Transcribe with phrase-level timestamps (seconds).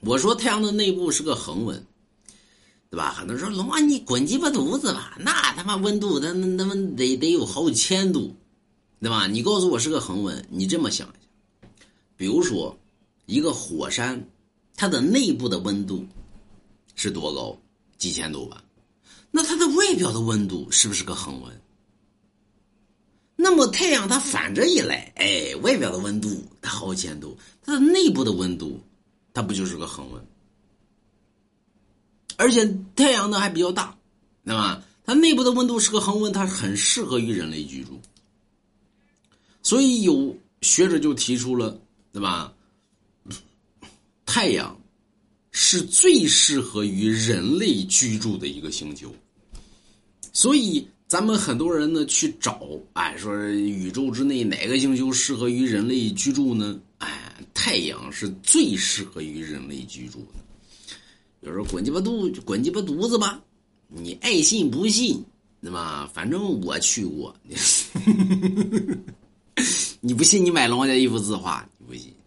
[0.00, 1.84] 我说太阳的内部是个恒温，
[2.90, 3.12] 对吧？
[3.12, 5.16] 很多人说龙啊，你滚鸡巴犊子吧！
[5.18, 8.34] 那他妈温度，他那他妈得得有好几千度，
[9.00, 9.26] 对吧？
[9.26, 11.68] 你告诉我是个恒温，你这么想一下，
[12.16, 12.78] 比如说
[13.26, 14.28] 一个火山，
[14.76, 16.06] 它的内部的温度
[16.94, 17.58] 是多高？
[17.98, 18.62] 几千度吧？
[19.32, 21.60] 那它的外表的温度是不是个恒温？
[23.34, 28.80] 那么太阳它反着一来，哎，外表的温度它好几千度，它的内部的温度，
[29.38, 30.20] 它不就是个恒温？
[32.36, 32.66] 而且
[32.96, 33.96] 太阳呢还比较大，
[34.44, 34.82] 对吧？
[35.04, 38.00] 它内部的温度是个恒温，它很适合于人类居住。
[39.62, 41.80] 所以有学者就提出了，
[42.12, 42.52] 对吧？
[44.26, 44.76] 太阳
[45.52, 49.14] 是最适合于人类居住的一个星球。
[50.32, 56.80] 所以咱们很多人呢去找，哎，说宇宙之内哪个星球适合于人类居住呢？
[56.98, 57.17] 哎，
[57.60, 60.38] 太阳是最适合于人类居住的。
[61.40, 63.42] 有时候滚鸡巴肚，滚鸡巴犊子吧！
[63.88, 65.20] 你爱信不信，
[65.60, 66.08] 对吧？
[66.14, 67.34] 反正我去过，
[70.00, 72.14] 你不信你买龙家一幅字画，你不信。